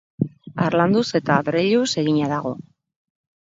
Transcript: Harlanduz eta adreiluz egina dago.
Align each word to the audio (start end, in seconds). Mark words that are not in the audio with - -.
Harlanduz 0.63 1.03
eta 1.19 1.37
adreiluz 1.43 1.85
egina 2.05 2.33
dago. 2.35 2.57